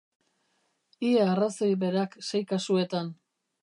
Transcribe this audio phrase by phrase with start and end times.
[1.11, 3.19] Ia arrazoi berak sei kasuetan.